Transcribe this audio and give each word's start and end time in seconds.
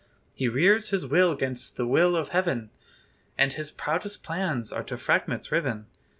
He 0.33 0.47
rears 0.47 0.89
his 0.89 1.05
will 1.05 1.35
'gainst 1.35 1.77
the 1.77 1.85
will 1.85 2.15
of 2.15 2.29
heaven, 2.29 2.71
And 3.37 3.53
his 3.53 3.69
proudest 3.69 4.23
plans 4.23 4.73
are 4.73 4.83
to 4.85 4.97
fragments 4.97 5.51
riven. 5.51 5.85